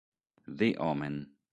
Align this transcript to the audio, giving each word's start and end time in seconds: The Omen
The 0.47 0.73
Omen 0.81 1.29